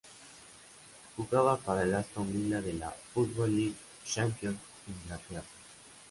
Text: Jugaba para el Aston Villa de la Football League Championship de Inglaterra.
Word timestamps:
Jugaba 1.15 1.57
para 1.57 1.83
el 1.83 1.93
Aston 1.93 2.33
Villa 2.33 2.59
de 2.59 2.73
la 2.73 2.89
Football 3.13 3.55
League 3.55 3.75
Championship 4.03 4.59
de 4.87 4.93
Inglaterra. 5.03 5.43